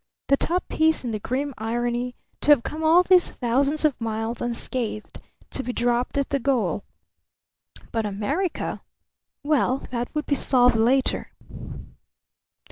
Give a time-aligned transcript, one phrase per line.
[0.29, 4.41] The top piece in the grim irony to have come all these thousands of miles
[4.41, 6.83] unscathed, to be dropped at the goal.
[7.91, 8.81] But America?
[9.43, 11.29] Well, that would be solved later.